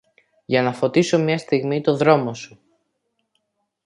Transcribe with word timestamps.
Για 0.45 0.61
να 0.61 0.73
φωτίσω 0.73 1.19
μια 1.19 1.37
στιγμή 1.37 1.81
το 1.81 1.97
δρόμο 1.97 2.33
σου 2.33 2.59